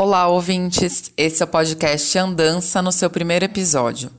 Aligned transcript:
Olá, 0.00 0.28
ouvintes! 0.28 1.12
Esse 1.14 1.42
é 1.42 1.44
o 1.44 1.46
podcast 1.46 2.18
Andança 2.18 2.80
no 2.80 2.90
seu 2.90 3.10
primeiro 3.10 3.44
episódio. 3.44 4.10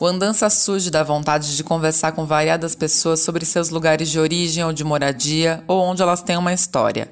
O 0.00 0.04
Andança 0.04 0.50
surge 0.50 0.90
da 0.90 1.04
vontade 1.04 1.56
de 1.56 1.62
conversar 1.62 2.10
com 2.10 2.26
variadas 2.26 2.74
pessoas 2.74 3.20
sobre 3.20 3.46
seus 3.46 3.70
lugares 3.70 4.08
de 4.08 4.18
origem 4.18 4.64
ou 4.64 4.72
de 4.72 4.82
moradia 4.82 5.62
ou 5.68 5.80
onde 5.80 6.02
elas 6.02 6.22
têm 6.22 6.36
uma 6.36 6.52
história. 6.52 7.08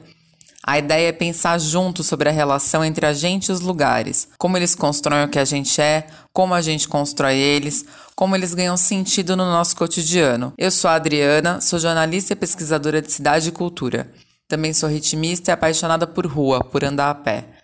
A 0.67 0.77
ideia 0.77 1.11
é 1.11 1.13
pensar 1.13 1.57
junto 1.61 2.03
sobre 2.03 2.29
a 2.29 2.33
relação 2.33 2.85
entre 2.85 3.07
a 3.07 3.13
gente 3.13 3.47
e 3.47 3.53
os 3.53 3.61
lugares, 3.61 4.27
como 4.37 4.57
eles 4.57 4.75
constroem 4.75 5.23
o 5.23 5.29
que 5.29 5.39
a 5.39 5.45
gente 5.45 5.81
é, 5.81 6.09
como 6.33 6.53
a 6.53 6.61
gente 6.61 6.89
constrói 6.89 7.37
eles, 7.37 7.85
como 8.17 8.35
eles 8.35 8.55
ganham 8.55 8.77
sentido 8.77 9.37
no 9.37 9.45
nosso 9.45 9.77
cotidiano. 9.77 10.53
Eu 10.59 10.73
sou 10.73 10.91
a 10.91 10.95
Adriana, 10.95 11.61
sou 11.61 11.79
jornalista 11.79 12.33
e 12.33 12.37
pesquisadora 12.37 13.01
de 13.01 13.13
cidade 13.13 13.51
e 13.51 13.53
cultura. 13.53 14.11
Também 14.49 14.73
sou 14.73 14.89
ritmista 14.89 15.53
e 15.53 15.55
apaixonada 15.55 16.09
por 16.09 16.27
rua, 16.27 16.59
por 16.65 16.83
andar 16.83 17.11
a 17.11 17.15
pé. 17.15 17.56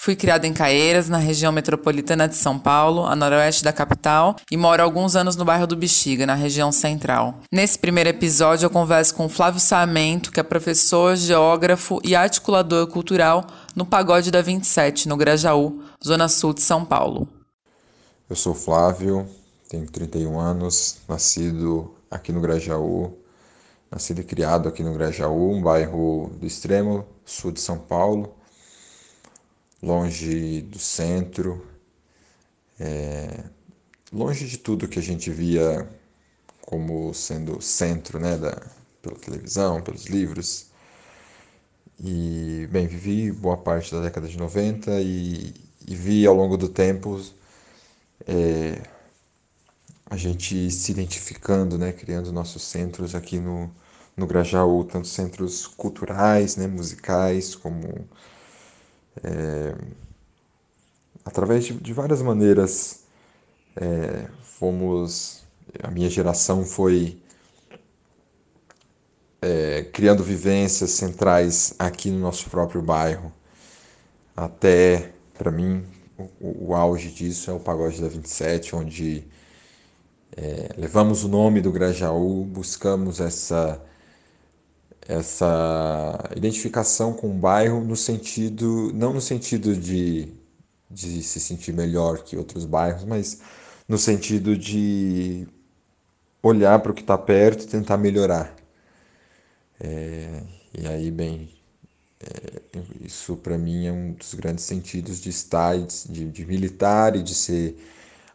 Fui 0.00 0.14
criada 0.14 0.46
em 0.46 0.54
Caeiras, 0.54 1.08
na 1.08 1.18
região 1.18 1.50
metropolitana 1.50 2.28
de 2.28 2.36
São 2.36 2.56
Paulo, 2.56 3.04
a 3.04 3.16
noroeste 3.16 3.64
da 3.64 3.72
capital, 3.72 4.36
e 4.48 4.56
moro 4.56 4.80
há 4.80 4.84
alguns 4.84 5.16
anos 5.16 5.34
no 5.34 5.44
bairro 5.44 5.66
do 5.66 5.74
Bexiga, 5.74 6.24
na 6.24 6.36
região 6.36 6.70
central. 6.70 7.40
Nesse 7.50 7.76
primeiro 7.76 8.08
episódio, 8.08 8.66
eu 8.66 8.70
converso 8.70 9.12
com 9.16 9.28
Flávio 9.28 9.58
Sarmento, 9.60 10.30
que 10.30 10.38
é 10.38 10.42
professor, 10.44 11.16
geógrafo 11.16 11.98
e 12.04 12.14
articulador 12.14 12.86
cultural 12.86 13.44
no 13.74 13.84
Pagode 13.84 14.30
da 14.30 14.40
27, 14.40 15.08
no 15.08 15.16
Grajaú, 15.16 15.82
zona 16.02 16.28
sul 16.28 16.54
de 16.54 16.62
São 16.62 16.84
Paulo. 16.84 17.26
Eu 18.30 18.36
sou 18.36 18.54
Flávio, 18.54 19.26
tenho 19.68 19.84
31 19.84 20.38
anos, 20.38 20.98
nascido 21.08 21.92
aqui 22.08 22.30
no 22.30 22.40
Grajaú, 22.40 23.18
nascido 23.90 24.20
e 24.20 24.24
criado 24.24 24.68
aqui 24.68 24.84
no 24.84 24.94
Grajaú, 24.94 25.50
um 25.50 25.60
bairro 25.60 26.30
do 26.38 26.46
extremo 26.46 27.04
sul 27.24 27.50
de 27.50 27.60
São 27.60 27.78
Paulo 27.78 28.37
longe 29.82 30.62
do 30.62 30.78
centro, 30.78 31.66
é, 32.78 33.44
longe 34.12 34.46
de 34.46 34.58
tudo 34.58 34.88
que 34.88 34.98
a 34.98 35.02
gente 35.02 35.30
via 35.30 35.88
como 36.60 37.12
sendo 37.14 37.60
centro, 37.62 38.18
né, 38.18 38.36
da, 38.36 38.60
pela 39.02 39.16
televisão, 39.16 39.80
pelos 39.82 40.06
livros. 40.06 40.66
E, 42.00 42.68
bem, 42.70 42.86
vivi 42.86 43.32
boa 43.32 43.56
parte 43.56 43.92
da 43.92 44.00
década 44.02 44.28
de 44.28 44.36
90 44.38 45.00
e, 45.00 45.54
e 45.86 45.94
vi 45.96 46.26
ao 46.26 46.34
longo 46.34 46.56
do 46.56 46.68
tempo 46.68 47.20
é, 48.26 48.82
a 50.06 50.16
gente 50.16 50.70
se 50.70 50.92
identificando, 50.92 51.78
né, 51.78 51.92
criando 51.92 52.32
nossos 52.32 52.62
centros 52.62 53.14
aqui 53.14 53.38
no, 53.38 53.70
no 54.16 54.26
Grajaú, 54.26 54.84
tanto 54.84 55.08
centros 55.08 55.66
culturais, 55.66 56.56
né, 56.56 56.66
musicais, 56.66 57.54
como 57.54 58.08
é, 59.22 59.74
através 61.24 61.64
de, 61.64 61.74
de, 61.74 61.92
várias 61.92 62.22
maneiras, 62.22 63.04
é, 63.76 64.26
fomos. 64.42 65.46
A 65.82 65.90
minha 65.90 66.08
geração 66.08 66.64
foi 66.64 67.20
é, 69.42 69.82
criando 69.92 70.24
vivências 70.24 70.90
centrais 70.92 71.74
aqui 71.78 72.10
no 72.10 72.18
nosso 72.18 72.48
próprio 72.48 72.82
bairro. 72.82 73.32
Até, 74.36 75.12
para 75.34 75.50
mim, 75.50 75.84
o, 76.40 76.70
o, 76.70 76.74
auge 76.74 77.10
disso 77.10 77.50
é 77.50 77.54
o 77.54 77.60
Pagode 77.60 78.00
da 78.00 78.08
27, 78.08 78.74
onde 78.74 79.24
é, 80.36 80.70
levamos 80.76 81.24
o 81.24 81.28
nome 81.28 81.60
do 81.60 81.70
Grajaú, 81.72 82.44
buscamos 82.44 83.20
essa 83.20 83.82
essa 85.08 86.30
identificação 86.36 87.14
com 87.14 87.30
o 87.30 87.34
bairro 87.34 87.82
no 87.82 87.96
sentido, 87.96 88.92
não 88.94 89.14
no 89.14 89.20
sentido 89.22 89.74
de, 89.74 90.28
de 90.90 91.22
se 91.22 91.40
sentir 91.40 91.72
melhor 91.72 92.18
que 92.24 92.36
outros 92.36 92.66
bairros, 92.66 93.04
mas 93.04 93.40
no 93.88 93.96
sentido 93.98 94.56
de 94.56 95.48
olhar 96.42 96.78
para 96.80 96.92
o 96.92 96.94
que 96.94 97.00
está 97.00 97.16
perto 97.16 97.64
e 97.64 97.66
tentar 97.68 97.96
melhorar. 97.96 98.54
É, 99.80 100.42
e 100.78 100.86
aí, 100.86 101.10
bem, 101.10 101.48
é, 102.20 102.78
isso 103.00 103.36
para 103.36 103.56
mim 103.56 103.86
é 103.86 103.92
um 103.92 104.12
dos 104.12 104.34
grandes 104.34 104.64
sentidos 104.64 105.20
de 105.20 105.30
estar, 105.30 105.78
de, 105.78 106.30
de 106.30 106.46
militar 106.46 107.16
e 107.16 107.22
de 107.22 107.34
ser 107.34 107.78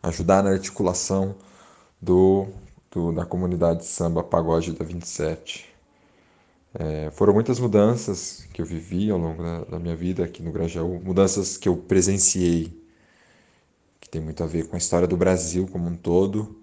ajudar 0.01 0.43
na 0.43 0.51
articulação 0.51 1.35
do, 2.01 2.47
do 2.91 3.11
da 3.11 3.25
comunidade 3.25 3.85
samba 3.85 4.23
pagode 4.23 4.73
da 4.73 4.83
27. 4.85 5.72
É, 6.75 7.11
foram 7.11 7.33
muitas 7.33 7.59
mudanças 7.59 8.47
que 8.51 8.59
eu 8.61 8.65
vivi 8.65 9.11
ao 9.11 9.19
longo 9.19 9.43
da, 9.43 9.63
da, 9.65 9.79
minha 9.79 9.95
vida 9.95 10.23
aqui 10.25 10.41
no 10.41 10.51
Grajaú, 10.51 10.99
mudanças 11.03 11.55
que 11.55 11.69
eu 11.69 11.77
presenciei, 11.77 12.75
que 14.01 14.09
tem 14.09 14.19
muito 14.19 14.43
a 14.43 14.47
ver 14.47 14.67
com 14.67 14.75
a 14.75 14.79
história 14.79 15.07
do 15.07 15.15
Brasil 15.15 15.67
como 15.67 15.87
um 15.87 15.95
todo. 15.95 16.59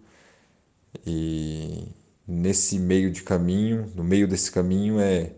E 1.06 1.86
nesse 2.26 2.78
meio 2.78 3.12
de 3.12 3.22
caminho, 3.22 3.90
no 3.94 4.02
meio 4.02 4.26
desse 4.26 4.50
caminho, 4.50 5.00
é 5.00 5.32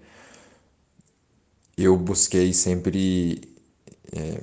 eu 1.76 1.96
busquei 1.98 2.52
sempre 2.54 3.42
é, 4.10 4.42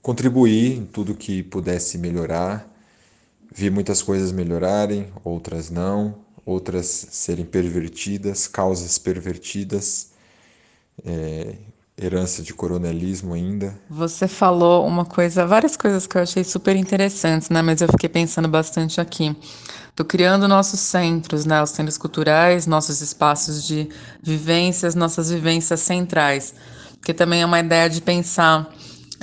contribuir 0.00 0.78
em 0.78 0.86
tudo 0.86 1.14
que 1.14 1.42
pudesse 1.42 1.98
melhorar. 1.98 2.68
Vi 3.52 3.68
muitas 3.70 4.00
coisas 4.00 4.30
melhorarem, 4.32 5.12
outras 5.24 5.70
não 5.70 6.22
outras 6.44 6.86
serem 6.86 7.44
pervertidas, 7.44 8.46
causas 8.48 8.98
pervertidas, 8.98 10.12
é, 11.04 11.54
herança 11.96 12.42
de 12.42 12.52
coronelismo 12.52 13.34
ainda. 13.34 13.78
Você 13.88 14.26
falou 14.26 14.86
uma 14.86 15.04
coisa, 15.04 15.46
várias 15.46 15.76
coisas 15.76 16.06
que 16.06 16.16
eu 16.16 16.22
achei 16.22 16.42
super 16.42 16.74
interessantes, 16.76 17.48
né? 17.48 17.62
Mas 17.62 17.80
eu 17.80 17.88
fiquei 17.88 18.08
pensando 18.08 18.48
bastante 18.48 19.00
aqui. 19.00 19.36
Tô 19.94 20.04
criando 20.04 20.48
nossos 20.48 20.80
centros, 20.80 21.44
né? 21.44 21.62
Os 21.62 21.70
centros 21.70 21.98
culturais, 21.98 22.66
nossos 22.66 23.00
espaços 23.00 23.64
de 23.64 23.88
vivências, 24.22 24.94
nossas 24.94 25.30
vivências 25.30 25.80
centrais. 25.80 26.54
Porque 26.98 27.12
também 27.12 27.42
é 27.42 27.46
uma 27.46 27.60
ideia 27.60 27.90
de 27.90 28.00
pensar 28.00 28.72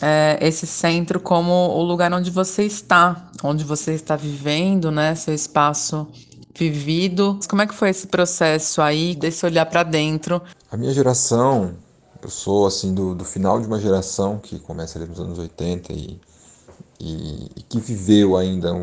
é, 0.02 0.38
esse 0.42 0.68
centro 0.68 1.20
como 1.20 1.52
o 1.52 1.82
lugar 1.82 2.14
onde 2.14 2.30
você 2.30 2.64
está, 2.64 3.30
onde 3.44 3.64
você 3.64 3.94
está 3.94 4.16
vivendo, 4.16 4.92
né? 4.92 5.16
Seu 5.16 5.34
espaço 5.34 6.08
vivido. 6.56 7.40
Como 7.50 7.62
é 7.62 7.68
que 7.68 7.74
foi 7.74 7.90
esse 7.90 8.08
processo 8.08 8.82
aí, 8.82 9.16
desse 9.16 9.46
olhar 9.46 9.66
para 9.66 9.84
dentro? 9.84 10.42
A 10.72 10.78
minha 10.78 10.94
geração, 10.94 11.76
eu 12.22 12.30
sou 12.30 12.68
assim 12.68 12.94
do, 12.94 13.16
do 13.16 13.26
final 13.26 13.60
de 13.60 13.68
uma 13.68 13.80
geração 13.80 14.40
que 14.40 14.60
começa 14.60 15.00
ali 15.00 15.08
nos 15.08 15.20
anos 15.20 15.38
80 15.40 15.94
e, 15.94 16.20
e, 17.00 17.50
e 17.56 17.62
que 17.62 17.80
viveu 17.80 18.36
ainda 18.38 18.74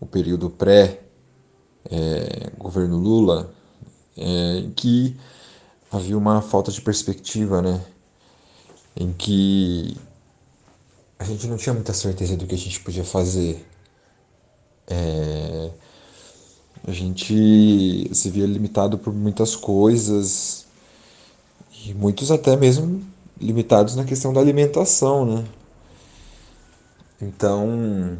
o, 0.00 0.06
período 0.06 0.50
pré 0.50 1.02
é, 1.90 2.50
Lula, 2.60 3.50
é, 4.16 4.58
em 4.58 4.70
que 4.70 5.16
havia 5.90 6.16
uma 6.18 6.42
falta 6.42 6.70
de 6.72 6.80
perspectiva, 6.80 7.62
né? 7.62 7.80
Em 8.96 9.12
que 9.12 9.96
a 11.18 11.24
gente 11.24 11.46
não 11.46 11.56
tinha 11.56 11.74
muita 11.74 11.92
certeza 11.92 12.36
do 12.36 12.46
que 12.46 12.54
a 12.54 12.58
gente 12.58 12.80
podia 12.80 13.04
fazer. 13.04 13.66
É, 14.86 15.70
a 16.86 16.92
gente 16.92 18.08
se 18.14 18.30
via 18.30 18.46
limitado 18.46 18.96
por 18.96 19.12
muitas 19.12 19.56
coisas 19.56 20.66
e 21.84 21.92
muitos 21.92 22.30
até 22.30 22.56
mesmo 22.56 23.02
limitados 23.40 23.96
na 23.96 24.04
questão 24.04 24.32
da 24.32 24.40
alimentação, 24.40 25.26
né? 25.26 25.44
Então 27.20 28.16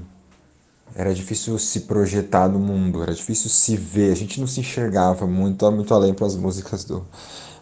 era 0.94 1.14
difícil 1.14 1.58
se 1.58 1.80
projetar 1.80 2.48
no 2.48 2.58
mundo, 2.58 3.02
era 3.02 3.14
difícil 3.14 3.50
se 3.50 3.76
ver, 3.76 4.12
a 4.12 4.16
gente 4.16 4.40
não 4.40 4.46
se 4.46 4.60
enxergava 4.60 5.26
muito, 5.26 5.70
muito 5.70 5.94
além 5.94 6.14
para 6.14 6.26
as 6.26 6.34
músicas 6.34 6.84
do, 6.84 7.06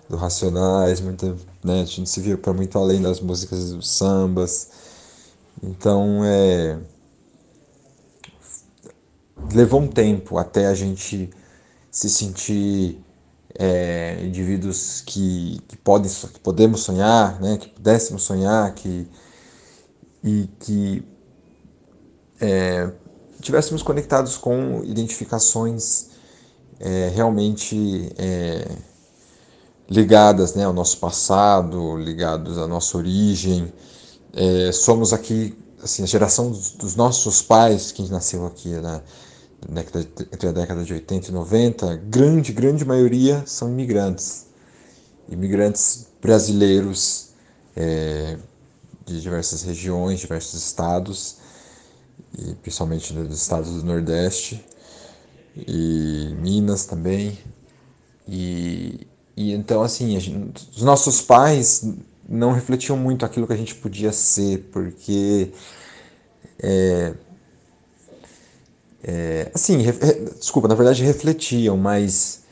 do 0.08 0.16
Racionais, 0.16 1.00
muito, 1.00 1.36
né? 1.62 1.82
a 1.82 1.84
gente 1.84 2.08
se 2.08 2.20
via 2.20 2.38
para 2.38 2.52
muito 2.52 2.78
além 2.78 3.02
das 3.02 3.20
músicas 3.20 3.72
dos 3.72 3.90
sambas. 3.90 4.70
Então 5.62 6.24
é 6.24 6.78
levou 9.52 9.80
um 9.80 9.88
tempo 9.88 10.38
até 10.38 10.66
a 10.66 10.74
gente 10.74 11.30
se 11.90 12.10
sentir 12.10 12.98
é, 13.56 14.18
indivíduos 14.22 15.02
que, 15.06 15.60
que, 15.68 15.76
podem, 15.76 16.10
que 16.10 16.40
podemos 16.40 16.80
sonhar, 16.80 17.40
né, 17.40 17.56
que 17.56 17.68
pudéssemos 17.68 18.22
sonhar, 18.22 18.74
que, 18.74 19.08
e 20.22 20.48
que 20.58 21.04
é, 22.40 22.90
tivéssemos 23.40 23.82
conectados 23.82 24.36
com 24.36 24.82
identificações 24.84 26.10
é, 26.80 27.12
realmente 27.14 28.12
é, 28.18 28.68
ligadas 29.88 30.54
né, 30.54 30.64
ao 30.64 30.72
nosso 30.72 30.98
passado, 30.98 31.96
ligados 31.96 32.58
à 32.58 32.66
nossa 32.66 32.96
origem. 32.96 33.72
É, 34.32 34.72
somos 34.72 35.12
aqui 35.12 35.56
assim, 35.82 36.02
a 36.02 36.06
geração 36.06 36.50
dos, 36.50 36.70
dos 36.70 36.96
nossos 36.96 37.42
pais, 37.42 37.92
que 37.92 38.02
nasceu 38.10 38.46
aqui 38.46 38.70
na, 38.70 39.02
década, 39.68 40.00
entre 40.32 40.48
a 40.48 40.52
década 40.52 40.84
de 40.84 40.92
80 40.92 41.28
e 41.28 41.32
90, 41.32 41.96
grande, 41.96 42.52
grande 42.52 42.84
maioria 42.84 43.42
são 43.46 43.68
imigrantes. 43.68 44.46
Imigrantes 45.28 46.08
brasileiros, 46.20 47.30
é, 47.76 48.36
de 49.06 49.20
diversas 49.20 49.62
regiões, 49.62 50.20
diversos 50.20 50.62
estados, 50.62 51.36
e 52.38 52.54
principalmente 52.56 53.12
dos 53.12 53.40
estados 53.40 53.70
do 53.70 53.84
Nordeste 53.84 54.64
e 55.56 56.34
Minas 56.40 56.84
também. 56.86 57.38
E, 58.26 59.06
e 59.36 59.52
então, 59.52 59.82
assim, 59.82 60.18
gente, 60.18 60.68
os 60.76 60.82
nossos 60.82 61.20
pais 61.20 61.86
não 62.28 62.52
refletiam 62.52 62.96
muito 62.96 63.24
aquilo 63.24 63.46
que 63.46 63.52
a 63.52 63.56
gente 63.56 63.74
podia 63.74 64.12
ser, 64.12 64.68
porque. 64.72 65.52
É, 66.58 67.14
é, 69.06 69.50
assim, 69.54 69.82
re, 69.82 69.92
desculpa, 70.38 70.66
na 70.66 70.74
verdade 70.74 71.04
refletiam, 71.04 71.76
mas 71.76 72.42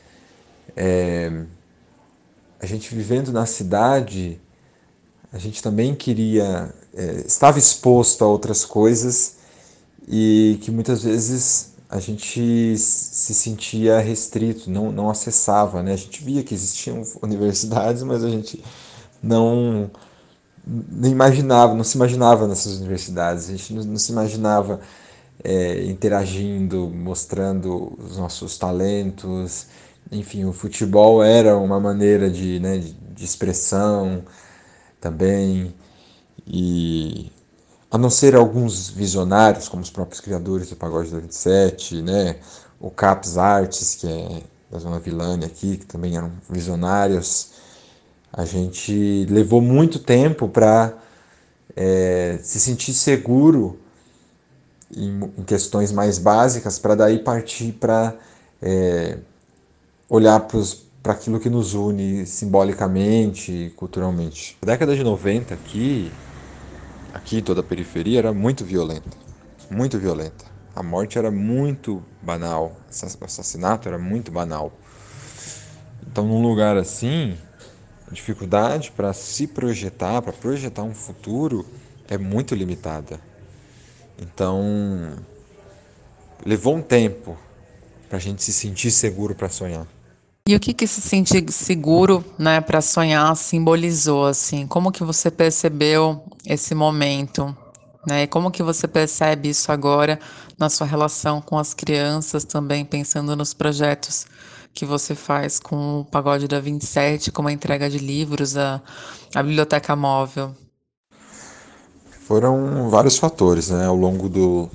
é, 0.75 1.45
a 2.59 2.65
gente 2.67 2.93
vivendo 2.93 3.31
na 3.31 3.47
cidade, 3.47 4.39
a 5.31 5.39
gente 5.39 5.63
também 5.63 5.95
queria, 5.95 6.71
é, 6.93 7.23
estava 7.25 7.57
exposto 7.57 8.23
a 8.23 8.27
outras 8.27 8.63
coisas 8.63 9.37
e 10.07 10.59
que 10.61 10.69
muitas 10.69 11.03
vezes 11.03 11.73
a 11.89 11.99
gente 11.99 12.77
se 12.77 13.33
sentia 13.33 13.99
restrito, 13.99 14.69
não, 14.69 14.91
não 14.91 15.09
acessava, 15.09 15.81
né? 15.81 15.93
A 15.93 15.97
gente 15.97 16.23
via 16.23 16.43
que 16.43 16.53
existiam 16.53 17.03
universidades, 17.21 18.03
mas 18.03 18.23
a 18.23 18.29
gente 18.29 18.63
não, 19.21 19.89
não 20.65 21.09
imaginava, 21.09 21.73
não 21.73 21.83
se 21.83 21.97
imaginava 21.97 22.47
nessas 22.47 22.77
universidades, 22.77 23.49
a 23.49 23.51
gente 23.53 23.73
não, 23.73 23.83
não 23.83 23.97
se 23.97 24.11
imaginava 24.11 24.79
é, 25.43 25.85
interagindo, 25.85 26.89
mostrando 26.89 27.93
os 27.97 28.17
nossos 28.17 28.57
talentos, 28.57 29.67
enfim, 30.11 30.45
o 30.45 30.53
futebol 30.53 31.23
era 31.23 31.57
uma 31.57 31.79
maneira 31.79 32.29
de, 32.29 32.59
né, 32.59 32.77
de, 32.77 33.23
expressão 33.23 34.23
também, 34.99 35.73
e 36.45 37.31
a 37.89 37.97
não 37.97 38.09
ser 38.09 38.35
alguns 38.35 38.89
visionários, 38.89 39.69
como 39.69 39.81
os 39.81 39.89
próprios 39.89 40.19
criadores 40.19 40.69
do 40.69 40.75
Pagode 40.75 41.11
da 41.11 41.19
27, 41.19 42.01
né? 42.01 42.37
o 42.79 42.89
Caps 42.91 43.37
Artes, 43.37 43.95
que 43.95 44.07
é 44.07 44.41
da 44.69 44.79
Zona 44.79 44.99
Vilânia 44.99 45.47
aqui, 45.47 45.77
que 45.77 45.85
também 45.85 46.17
eram 46.17 46.31
visionários, 46.49 47.51
a 48.31 48.43
gente 48.43 49.25
levou 49.29 49.61
muito 49.61 49.99
tempo 49.99 50.49
para 50.49 50.97
é, 51.75 52.39
se 52.41 52.59
sentir 52.59 52.93
seguro 52.93 53.79
em, 54.95 55.31
em 55.37 55.43
questões 55.43 55.91
mais 55.91 56.17
básicas, 56.17 56.79
para 56.79 56.95
daí 56.95 57.19
partir 57.19 57.73
para 57.73 58.15
é, 58.61 59.17
olhar 60.09 60.39
para 61.01 61.13
aquilo 61.13 61.39
que 61.39 61.49
nos 61.49 61.73
une 61.73 62.25
simbolicamente, 62.25 63.73
culturalmente. 63.75 64.57
A 64.61 64.65
década 64.65 64.95
de 64.95 65.03
90 65.03 65.53
aqui, 65.53 66.11
aqui 67.13 67.41
toda 67.41 67.61
a 67.61 67.63
periferia 67.63 68.19
era 68.19 68.33
muito 68.33 68.63
violenta, 68.63 69.17
muito 69.69 69.97
violenta. 69.99 70.45
A 70.75 70.81
morte 70.81 71.19
era 71.19 71.29
muito 71.29 72.03
banal, 72.21 72.75
o 72.87 73.25
assassinato 73.25 73.87
era 73.87 73.99
muito 73.99 74.31
banal. 74.31 74.71
Então, 76.07 76.25
num 76.25 76.41
lugar 76.41 76.77
assim, 76.77 77.37
a 78.09 78.13
dificuldade 78.13 78.91
para 78.91 79.13
se 79.13 79.45
projetar, 79.47 80.21
para 80.21 80.33
projetar 80.33 80.83
um 80.83 80.93
futuro, 80.93 81.65
é 82.07 82.17
muito 82.17 82.55
limitada. 82.55 83.19
Então, 84.17 85.15
levou 86.45 86.75
um 86.75 86.81
tempo 86.81 87.37
para 88.07 88.17
a 88.17 88.21
gente 88.21 88.43
se 88.43 88.53
sentir 88.53 88.91
seguro 88.91 89.33
para 89.33 89.49
sonhar. 89.49 89.87
E 90.47 90.55
o 90.55 90.59
que 90.59 90.73
que 90.73 90.85
se 90.85 90.99
sentir 90.99 91.49
seguro, 91.51 92.23
né, 92.37 92.59
para 92.59 92.81
sonhar 92.81 93.33
simbolizou 93.35 94.25
assim? 94.25 94.67
Como 94.67 94.91
que 94.91 95.03
você 95.03 95.31
percebeu 95.31 96.21
esse 96.45 96.75
momento, 96.75 97.55
né? 98.05 98.23
E 98.23 98.27
como 98.27 98.51
que 98.51 98.61
você 98.61 98.87
percebe 98.87 99.49
isso 99.49 99.71
agora 99.71 100.19
na 100.57 100.69
sua 100.69 100.85
relação 100.85 101.39
com 101.39 101.57
as 101.57 101.73
crianças 101.73 102.43
também, 102.43 102.83
pensando 102.83 103.35
nos 103.37 103.53
projetos 103.53 104.25
que 104.73 104.85
você 104.85 105.15
faz 105.15 105.59
com 105.59 106.01
o 106.01 106.05
Pagode 106.05 106.47
da 106.47 106.59
27, 106.59 107.31
como 107.31 107.47
a 107.47 107.53
entrega 107.53 107.89
de 107.89 107.99
livros, 107.99 108.57
a, 108.57 108.81
a 109.33 109.41
biblioteca 109.41 109.95
móvel? 109.95 110.53
Foram 112.27 112.89
vários 112.89 113.17
fatores, 113.17 113.69
né, 113.69 113.85
ao 113.85 113.95
longo 113.95 114.29
do, 114.29 114.69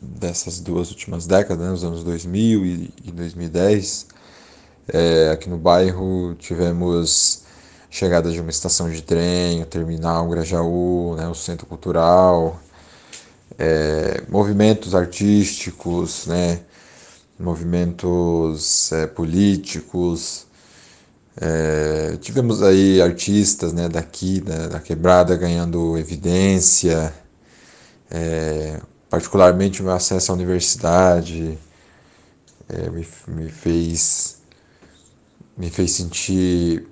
dessas 0.00 0.58
duas 0.58 0.90
últimas 0.90 1.24
décadas, 1.24 1.64
né, 1.64 1.70
nos 1.70 1.84
anos 1.84 2.02
2000 2.02 2.66
e, 2.66 2.94
e 3.04 3.12
2010, 3.12 4.06
é, 4.88 5.30
aqui 5.30 5.48
no 5.48 5.56
bairro 5.56 6.34
tivemos 6.38 7.44
chegada 7.88 8.32
de 8.32 8.40
uma 8.40 8.50
estação 8.50 8.90
de 8.90 9.00
trem, 9.00 9.62
o 9.62 9.66
terminal 9.66 10.28
Grajaú, 10.28 11.14
né, 11.16 11.28
o 11.28 11.34
centro 11.34 11.66
cultural, 11.66 12.60
é, 13.56 14.24
movimentos 14.28 14.92
artísticos, 14.92 16.26
né, 16.26 16.60
movimentos 17.38 18.90
é, 18.92 19.06
políticos. 19.06 20.46
É, 21.38 22.16
tivemos 22.16 22.62
aí 22.62 23.00
artistas 23.02 23.72
né, 23.72 23.88
daqui, 23.88 24.40
da, 24.40 24.68
da 24.68 24.80
quebrada, 24.80 25.36
ganhando 25.36 25.98
evidência, 25.98 27.12
é, 28.10 28.80
particularmente 29.10 29.82
o 29.82 29.84
meu 29.84 29.92
acesso 29.92 30.32
à 30.32 30.34
universidade 30.34 31.58
é, 32.68 32.90
me, 32.90 33.06
me 33.28 33.48
fez 33.50 34.36
me 35.56 35.70
fez 35.70 35.92
sentir 35.92 36.86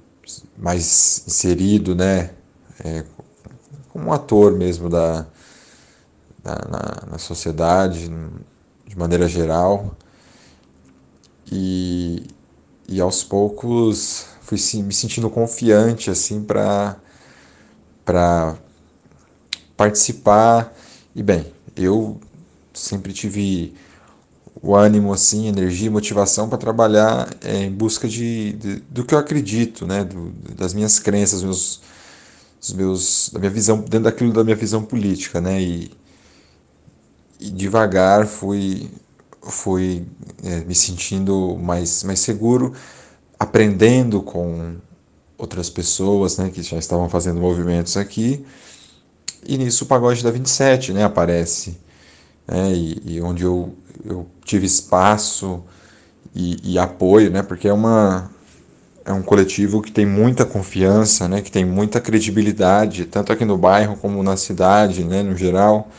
mais 0.57 1.23
inserido, 1.27 1.95
né? 1.95 2.31
É, 2.83 3.05
como 3.91 4.07
um 4.07 4.13
ator 4.13 4.53
mesmo 4.53 4.89
da, 4.89 5.27
da 6.43 6.55
na, 6.69 7.13
na, 7.13 7.19
sociedade, 7.19 8.11
de 8.87 8.99
maneira 8.99 9.29
geral. 9.29 9.95
E, 11.53 12.27
e 12.89 13.01
aos 13.01 13.23
poucos 13.23 14.27
fui 14.45 14.59
me 14.83 14.95
sentindo 14.95 15.29
confiante 15.29 16.11
assim 16.11 16.43
para 16.43 16.97
para 18.05 18.57
participar. 19.77 20.73
E 21.15 21.23
bem 21.23 21.53
eu 21.77 22.21
sempre 22.73 23.13
tive 23.13 23.75
o 24.63 24.75
ânimo, 24.75 25.13
assim, 25.13 25.49
energia, 25.49 25.91
motivação 25.91 26.49
para 26.49 26.59
trabalhar 26.59 27.29
é, 27.43 27.65
em 27.65 27.71
busca 27.71 28.09
de, 28.09 28.53
de, 28.55 28.77
do 28.89 29.05
que 29.05 29.15
eu 29.15 29.19
acredito, 29.19 29.87
né, 29.87 30.05
do, 30.05 30.31
das 30.57 30.73
minhas 30.73 30.99
crenças, 30.99 31.43
meus, 31.43 31.81
dos 32.61 32.73
meus, 32.73 33.31
da 33.33 33.39
minha 33.41 33.51
visão, 33.51 33.79
dentro 33.81 34.05
daquilo 34.05 34.33
da 34.33 34.43
minha 34.45 34.57
visão 34.57 34.83
política, 34.83 35.41
né, 35.41 35.61
e, 35.61 35.91
e 37.39 37.51
devagar 37.51 38.27
fui, 38.27 38.91
fui 39.43 40.07
é, 40.43 40.61
me 40.61 40.75
sentindo 40.75 41.59
mais, 41.59 42.03
mais 42.05 42.21
seguro, 42.21 42.73
aprendendo 43.45 44.21
com 44.23 44.77
outras 45.39 45.71
pessoas, 45.71 46.39
né, 46.39 46.51
que 46.51 46.63
já 46.63 46.79
estavam 46.79 47.09
fazendo 47.09 47.41
movimentos 47.41 47.97
aqui, 47.97 48.45
e 49.47 49.57
nisso 49.59 49.85
o 49.85 49.87
Pagode 49.87 50.23
da 50.23 50.31
27, 50.31 50.93
né, 50.93 51.05
aparece, 51.05 51.79
né, 52.47 52.73
e, 52.73 53.01
e 53.05 53.23
onde 53.23 53.45
eu 53.45 53.75
eu 54.05 54.27
tive 54.45 54.67
espaço 54.67 55.63
e, 56.35 56.75
e, 56.75 56.79
apoio, 56.79 57.31
né? 57.31 57.43
Porque 57.43 57.69
é 57.69 57.73
uma 57.73 58.31
é 59.05 59.13
um 59.13 59.23
coletivo 59.23 59.83
que 59.83 59.93
tem 59.93 60.07
muita 60.07 60.45
confiança, 60.45 61.29
né? 61.29 61.43
Que 61.43 61.51
tem 61.51 61.65
muita 61.65 62.01
credibilidade, 62.01 63.05
tanto 63.07 63.33
aqui 63.33 63.45
no 63.45 63.59
bairro 63.59 63.97
como 63.97 64.23
na 64.23 64.37
cidade, 64.37 65.05
né? 65.05 65.23
No 65.23 65.37
geral. 65.37 65.91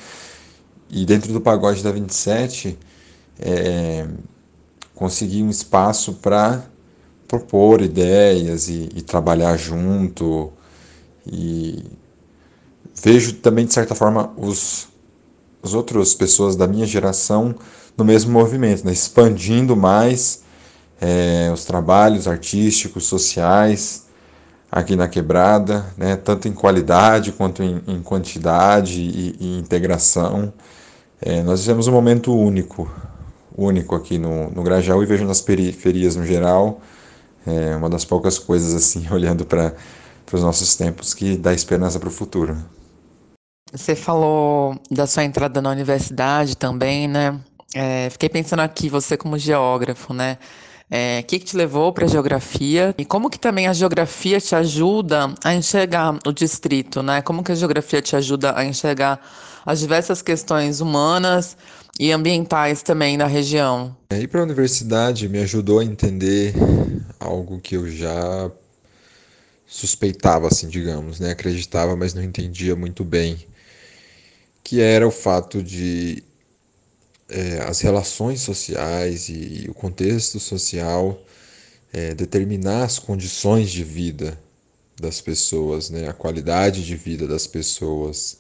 E 0.90 1.06
dentro 1.06 1.34
do 1.34 1.42
pagode 1.42 1.84
da 1.84 1.92
27, 1.92 2.78
é, 3.40 4.08
consegui 4.94 5.44
um 5.44 5.50
espaço 5.50 6.14
para 6.14 6.64
propor 7.28 7.82
ideias 7.82 8.68
e, 8.68 8.90
e 8.96 9.02
trabalhar 9.02 9.58
junto. 9.58 10.52
E 11.26 11.84
vejo 13.02 13.34
também, 13.34 13.66
de 13.66 13.74
certa 13.74 13.96
forma, 13.96 14.32
os, 14.38 14.88
as 15.64 15.74
outras 15.74 16.14
pessoas 16.14 16.56
da 16.56 16.68
minha 16.68 16.86
geração 16.86 17.56
no 17.98 18.04
mesmo 18.04 18.32
movimento, 18.32 18.86
né? 18.86 18.92
expandindo 18.92 19.76
mais 19.76 20.44
é, 21.00 21.50
os 21.54 21.66
trabalhos 21.66 22.28
artísticos, 22.28 23.06
sociais 23.06 24.06
aqui 24.72 24.96
na 24.96 25.08
quebrada, 25.08 25.86
né? 25.98 26.16
tanto 26.16 26.48
em 26.48 26.54
qualidade 26.54 27.32
quanto 27.32 27.64
em, 27.64 27.82
em 27.88 28.02
quantidade 28.02 29.00
e, 29.00 29.36
e 29.40 29.60
integração. 29.60 30.54
É, 31.22 31.42
nós 31.42 31.62
vivemos 31.62 31.88
um 31.88 31.92
momento 31.92 32.36
único, 32.36 32.92
único 33.58 33.96
aqui 33.96 34.18
no, 34.18 34.52
no 34.52 34.62
Grajaú 34.62 35.02
e 35.02 35.06
vejo 35.06 35.26
nas 35.26 35.42
periferias 35.42 36.16
no 36.16 36.26
geral, 36.26 36.82
é 37.46 37.76
uma 37.76 37.90
das 37.90 38.06
poucas 38.06 38.40
coisas 38.40 38.74
assim, 38.74 39.08
olhando 39.12 39.46
para 39.46 39.74
os 40.32 40.42
nossos 40.42 40.76
tempos, 40.76 41.14
que 41.14 41.38
dá 41.38 41.54
esperança 41.54 42.00
para 42.00 42.10
o 42.10 42.12
futuro. 42.12 42.58
Você 43.74 43.96
falou 43.96 44.80
da 44.90 45.06
sua 45.08 45.24
entrada 45.24 45.62
na 45.62 45.70
universidade 45.70 46.56
também, 46.56 47.08
né? 47.08 47.40
É, 47.74 48.10
fiquei 48.10 48.30
pensando 48.30 48.62
aqui, 48.62 48.90
você 48.90 49.18
como 49.18 49.38
geógrafo, 49.38 50.14
né? 50.14 50.38
É, 50.90 51.20
o 51.24 51.24
que, 51.26 51.40
que 51.40 51.46
te 51.46 51.58
levou 51.58 51.92
para 51.92 52.06
a 52.06 52.08
geografia 52.08 52.94
e 52.98 53.04
como 53.04 53.30
que 53.30 53.40
também 53.40 53.68
a 53.68 53.74
geografia 53.74 54.40
te 54.40 54.56
ajuda 54.56 55.34
a 55.44 55.54
enxergar 55.54 56.18
o 56.26 56.32
distrito, 56.32 57.02
né? 57.02 57.22
Como 57.24 57.44
que 57.44 57.52
a 57.52 57.56
geografia 57.56 58.02
te 58.02 58.16
ajuda 58.16 58.54
a 58.56 58.64
enxergar 58.64 59.20
as 59.66 59.80
diversas 59.80 60.22
questões 60.22 60.82
humanas 60.82 61.58
e 62.00 62.12
ambientais 62.12 62.82
também 62.82 63.18
da 63.18 63.26
região? 63.26 63.96
É, 64.10 64.20
ir 64.20 64.28
para 64.28 64.42
a 64.42 64.44
universidade 64.44 65.30
me 65.30 65.40
ajudou 65.40 65.80
a 65.80 65.86
entender 65.86 66.54
algo 67.20 67.60
que 67.60 67.76
eu 67.76 67.90
já 67.90 68.52
suspeitava, 69.66 70.48
assim, 70.48 70.68
digamos, 70.68 71.20
né? 71.20 71.32
Acreditava, 71.32 71.96
mas 71.96 72.14
não 72.14 72.24
entendia 72.24 72.76
muito 72.76 73.04
bem, 73.04 73.46
que 74.64 74.82
era 74.82 75.08
o 75.08 75.12
fato 75.12 75.64
de 75.64 76.24
é, 77.30 77.60
as 77.68 77.82
relações 77.82 78.42
sociais 78.42 79.30
e, 79.30 79.66
e, 79.66 79.70
o 79.70 79.74
contexto 79.74 80.40
social 80.40 81.20
é, 81.92 82.14
determinar 82.14 82.84
as 82.84 83.00
condições 83.00 83.72
de 83.72 83.84
vida 83.84 84.38
das 85.00 85.22
pessoas, 85.22 85.90
né? 85.90 86.08
A 86.08 86.14
qualidade 86.14 86.86
de 86.86 86.96
vida 86.96 87.28
das 87.28 87.48
pessoas. 87.48 88.40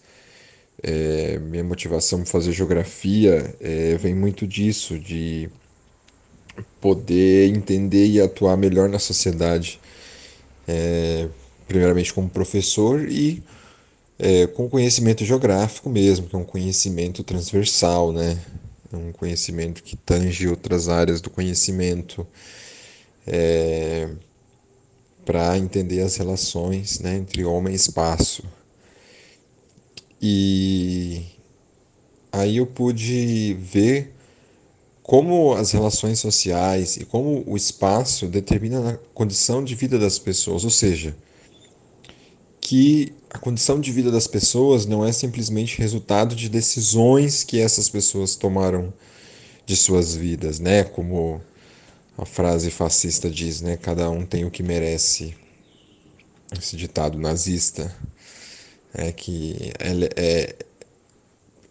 É, 0.84 1.40
minha 1.40 1.64
motivação 1.64 2.20
para 2.20 2.28
fazer 2.28 2.52
geografia 2.52 3.56
é, 3.60 3.96
vem 3.98 4.14
muito 4.14 4.46
disso, 4.46 5.00
de 5.00 5.50
poder 6.80 7.50
entender 7.50 8.06
e 8.06 8.22
atuar 8.22 8.56
melhor 8.56 8.88
na 8.88 9.00
sociedade 9.00 9.80
é, 10.68 11.28
primeiramente 11.68 12.14
como 12.14 12.30
professor 12.30 13.10
e 13.10 13.44
é, 14.18 14.48
com 14.48 14.70
conhecimento 14.70 15.26
geográfico 15.26 15.90
mesmo, 15.90 16.28
que 16.28 16.36
é 16.36 16.40
um 16.40 16.46
conhecimento 16.46 17.24
transversal, 17.24 18.14
né? 18.14 18.40
Um 18.94 19.12
conhecimento 19.12 19.84
que 19.84 19.98
tange 19.98 20.48
outras 20.48 20.88
áreas 20.88 21.20
do 21.20 21.30
conhecimento, 21.30 22.26
é, 23.28 24.10
para 25.26 25.58
entender 25.58 26.02
as 26.02 26.16
relações 26.16 27.00
né, 27.00 27.16
entre 27.16 27.44
homem 27.44 27.74
e 27.74 27.76
espaço. 27.76 28.44
E 30.22 31.24
aí 32.32 32.58
eu 32.58 32.66
pude 32.66 33.54
ver 33.56 34.14
como 35.04 35.54
as 35.54 35.72
relações 35.72 36.20
sociais 36.20 36.98
e 36.98 37.06
como 37.06 37.44
o 37.46 37.56
espaço 37.56 38.28
determina 38.28 38.92
a 38.92 38.98
condição 39.14 39.64
de 39.64 39.76
vida 39.76 40.00
das 40.00 40.18
pessoas, 40.18 40.64
ou 40.64 40.72
seja, 40.72 41.16
que 42.60 43.14
a 43.30 43.38
condição 43.38 43.80
de 43.80 43.92
vida 43.92 44.10
das 44.10 44.26
pessoas 44.26 44.88
não 44.88 45.06
é 45.06 45.12
simplesmente 45.12 45.78
resultado 45.78 46.36
de 46.36 46.50
decisões 46.50 47.44
que 47.44 47.60
essas 47.60 47.88
pessoas 47.88 48.36
tomaram 48.36 48.92
de 49.66 49.76
suas 49.76 50.16
vidas, 50.16 50.60
né? 50.60 50.84
Como 50.84 51.42
a 52.18 52.26
frase 52.26 52.72
fascista 52.72 53.30
diz, 53.30 53.62
né? 53.62 53.78
Cada 53.78 54.10
um 54.10 54.26
tem 54.26 54.46
o 54.46 54.52
que 54.52 54.64
merece. 54.64 55.36
Esse 56.58 56.76
ditado 56.76 57.20
nazista 57.20 57.96
é 58.98 59.12
que 59.12 59.72
é, 60.16 60.56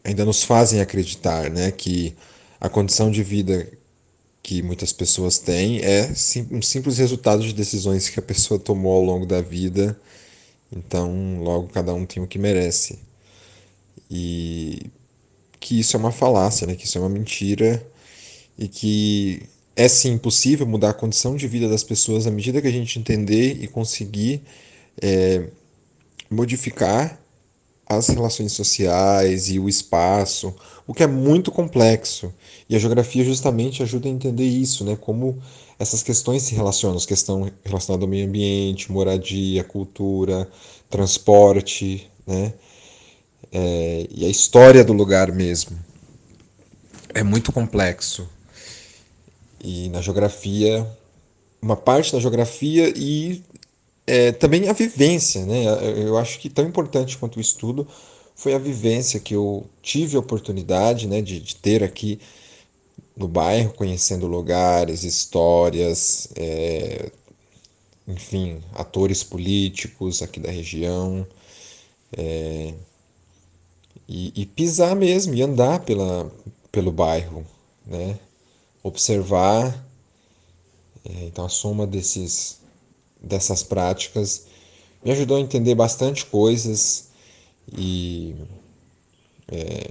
ainda 0.04 0.24
nos 0.24 0.42
fazem 0.42 0.80
acreditar, 0.80 1.50
né? 1.50 1.70
Que 1.70 2.14
a 2.60 2.68
condição 2.68 3.10
de 3.10 3.22
vida 3.22 3.66
que 4.42 4.62
muitas 4.62 4.92
pessoas 4.92 5.38
têm 5.38 5.80
é 5.80 6.10
um 6.50 6.62
simples 6.62 6.98
resultado 6.98 7.42
de 7.42 7.54
decisões 7.54 8.08
que 8.10 8.18
a 8.20 8.22
pessoa 8.22 8.60
tomou 8.60 8.94
ao 8.94 9.02
longo 9.02 9.26
da 9.26 9.40
vida. 9.40 9.98
Então, 10.70 11.40
logo 11.42 11.68
cada 11.68 11.94
um 11.94 12.04
tem 12.04 12.22
o 12.22 12.26
que 12.26 12.38
merece. 12.38 12.98
E 14.10 14.90
que 15.58 15.80
isso 15.80 15.96
é 15.96 16.00
uma 16.00 16.12
falácia, 16.12 16.66
né? 16.66 16.74
que 16.76 16.84
isso 16.84 16.98
é 16.98 17.00
uma 17.00 17.08
mentira 17.08 17.84
e 18.58 18.68
que 18.68 19.42
é 19.74 19.88
sim 19.88 20.18
possível 20.18 20.66
mudar 20.66 20.90
a 20.90 20.94
condição 20.94 21.36
de 21.36 21.48
vida 21.48 21.68
das 21.68 21.82
pessoas 21.82 22.26
à 22.26 22.30
medida 22.30 22.60
que 22.60 22.68
a 22.68 22.72
gente 22.72 22.98
entender 22.98 23.62
e 23.62 23.66
conseguir 23.66 24.42
é, 25.00 25.48
modificar 26.30 27.18
as 27.86 28.08
relações 28.08 28.52
sociais 28.52 29.50
e 29.50 29.58
o 29.58 29.68
espaço, 29.68 30.54
o 30.86 30.94
que 30.94 31.02
é 31.02 31.06
muito 31.06 31.50
complexo. 31.50 32.32
E 32.68 32.74
a 32.74 32.78
geografia 32.78 33.24
justamente 33.24 33.82
ajuda 33.82 34.08
a 34.08 34.10
entender 34.10 34.46
isso, 34.46 34.84
né? 34.84 34.96
Como 34.96 35.40
essas 35.78 36.02
questões 36.02 36.42
se 36.42 36.54
relacionam, 36.54 36.96
as 36.96 37.06
questões 37.06 37.52
relacionadas 37.64 38.04
ao 38.04 38.08
meio 38.08 38.26
ambiente, 38.26 38.90
moradia, 38.90 39.62
cultura, 39.64 40.48
transporte, 40.88 42.10
né? 42.26 42.54
É, 43.52 44.06
e 44.10 44.24
a 44.24 44.28
história 44.28 44.82
do 44.82 44.92
lugar 44.92 45.30
mesmo. 45.30 45.78
É 47.14 47.22
muito 47.22 47.52
complexo. 47.52 48.28
E 49.62 49.88
na 49.90 50.00
geografia, 50.00 50.86
uma 51.62 51.76
parte 51.76 52.12
da 52.12 52.20
geografia 52.20 52.92
e 52.96 53.42
é, 54.06 54.32
também 54.32 54.68
a 54.68 54.72
vivência, 54.72 55.44
né? 55.46 55.64
Eu 56.06 56.18
acho 56.18 56.38
que 56.38 56.50
tão 56.50 56.66
importante 56.66 57.16
quanto 57.16 57.36
o 57.36 57.40
estudo 57.40 57.86
foi 58.34 58.54
a 58.54 58.58
vivência 58.58 59.20
que 59.20 59.34
eu 59.34 59.66
tive 59.82 60.16
a 60.16 60.20
oportunidade 60.20 61.06
né, 61.06 61.22
de, 61.22 61.40
de 61.40 61.56
ter 61.56 61.82
aqui 61.82 62.20
no 63.16 63.28
bairro, 63.28 63.72
conhecendo 63.74 64.26
lugares, 64.26 65.04
histórias, 65.04 66.28
é, 66.34 67.10
enfim, 68.06 68.60
atores 68.74 69.22
políticos 69.22 70.20
aqui 70.20 70.40
da 70.40 70.50
região. 70.50 71.26
É, 72.16 72.74
e, 74.08 74.32
e, 74.42 74.46
pisar 74.46 74.94
mesmo, 74.94 75.34
e 75.34 75.42
andar 75.42 75.80
pela, 75.80 76.30
pelo 76.70 76.92
bairro, 76.92 77.44
né? 77.86 78.18
observar. 78.82 79.84
É, 81.04 81.24
então, 81.24 81.46
a 81.46 81.48
soma 81.48 81.86
desses, 81.86 82.58
dessas 83.24 83.62
práticas 83.62 84.46
me 85.04 85.10
ajudou 85.12 85.36
a 85.36 85.40
entender 85.40 85.74
bastante 85.74 86.24
coisas 86.24 87.08
e 87.76 88.34
é, 89.48 89.90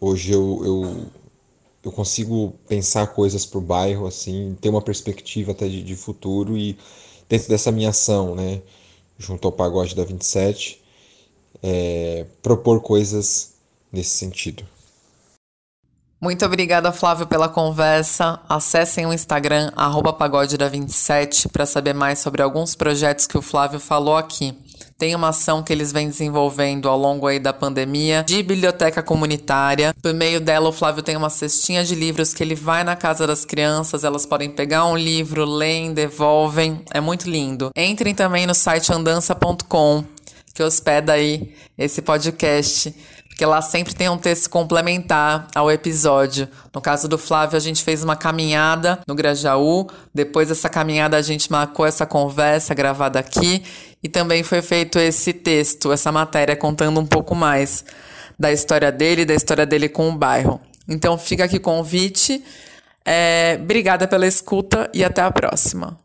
hoje 0.00 0.32
eu, 0.32 0.60
eu, 0.64 1.06
eu, 1.82 1.92
consigo 1.92 2.54
pensar 2.68 3.06
coisas 3.08 3.46
para 3.46 3.58
o 3.58 3.62
bairro, 3.62 4.06
assim, 4.06 4.56
ter 4.60 4.68
uma 4.68 4.82
perspectiva 4.82 5.52
até 5.52 5.68
de, 5.68 5.82
de, 5.82 5.96
futuro 5.96 6.56
e 6.56 6.76
dentro 7.28 7.48
dessa 7.48 7.72
minha 7.72 7.88
ação, 7.90 8.34
né, 8.34 8.62
junto 9.18 9.46
ao 9.48 9.52
Pagode 9.52 9.94
da 9.94 10.04
27, 10.04 10.82
é, 11.62 12.26
propor 12.42 12.80
coisas 12.80 13.54
nesse 13.90 14.16
sentido. 14.16 14.66
Muito 16.22 16.46
obrigada, 16.46 16.92
Flávio, 16.92 17.26
pela 17.26 17.48
conversa. 17.48 18.38
Acessem 18.48 19.04
o 19.04 19.12
Instagram, 19.12 19.72
pagode 20.16 20.56
da 20.56 20.68
27, 20.68 21.48
para 21.48 21.66
saber 21.66 21.92
mais 21.92 22.20
sobre 22.20 22.40
alguns 22.40 22.76
projetos 22.76 23.26
que 23.26 23.36
o 23.36 23.42
Flávio 23.42 23.80
falou 23.80 24.16
aqui. 24.16 24.56
Tem 24.96 25.16
uma 25.16 25.30
ação 25.30 25.64
que 25.64 25.72
eles 25.72 25.90
vêm 25.90 26.08
desenvolvendo 26.08 26.88
ao 26.88 26.96
longo 26.96 27.26
aí 27.26 27.40
da 27.40 27.52
pandemia 27.52 28.22
de 28.24 28.40
biblioteca 28.40 29.02
comunitária. 29.02 29.92
Por 30.00 30.14
meio 30.14 30.40
dela, 30.40 30.68
o 30.68 30.72
Flávio 30.72 31.02
tem 31.02 31.16
uma 31.16 31.28
cestinha 31.28 31.82
de 31.82 31.96
livros 31.96 32.32
que 32.32 32.44
ele 32.44 32.54
vai 32.54 32.84
na 32.84 32.94
casa 32.94 33.26
das 33.26 33.44
crianças, 33.44 34.04
elas 34.04 34.24
podem 34.24 34.48
pegar 34.48 34.86
um 34.86 34.96
livro, 34.96 35.44
leem, 35.44 35.92
devolvem. 35.92 36.84
É 36.92 37.00
muito 37.00 37.28
lindo. 37.28 37.72
Entrem 37.74 38.14
também 38.14 38.46
no 38.46 38.54
site 38.54 38.92
andança.com, 38.92 40.04
que 40.54 40.62
hospeda 40.62 41.14
aí 41.14 41.52
esse 41.76 42.00
podcast 42.00 42.94
porque 43.42 43.50
lá 43.50 43.60
sempre 43.60 43.92
tem 43.92 44.08
um 44.08 44.16
texto 44.16 44.48
complementar 44.48 45.48
ao 45.52 45.68
episódio. 45.68 46.48
No 46.72 46.80
caso 46.80 47.08
do 47.08 47.18
Flávio, 47.18 47.56
a 47.56 47.60
gente 47.60 47.82
fez 47.82 48.04
uma 48.04 48.14
caminhada 48.14 49.00
no 49.04 49.16
Grajaú, 49.16 49.88
depois 50.14 50.46
dessa 50.46 50.68
caminhada 50.68 51.16
a 51.16 51.22
gente 51.22 51.50
marcou 51.50 51.84
essa 51.84 52.06
conversa 52.06 52.72
gravada 52.72 53.18
aqui 53.18 53.64
e 54.00 54.08
também 54.08 54.44
foi 54.44 54.62
feito 54.62 54.96
esse 54.96 55.32
texto, 55.32 55.90
essa 55.90 56.12
matéria 56.12 56.54
contando 56.54 57.00
um 57.00 57.06
pouco 57.06 57.34
mais 57.34 57.84
da 58.38 58.52
história 58.52 58.92
dele, 58.92 59.24
da 59.24 59.34
história 59.34 59.66
dele 59.66 59.88
com 59.88 60.08
o 60.08 60.12
bairro. 60.12 60.60
Então 60.86 61.18
fica 61.18 61.42
aqui 61.42 61.56
o 61.56 61.60
convite. 61.60 62.44
É, 63.04 63.58
obrigada 63.60 64.06
pela 64.06 64.24
escuta 64.24 64.88
e 64.94 65.02
até 65.02 65.20
a 65.20 65.32
próxima. 65.32 65.98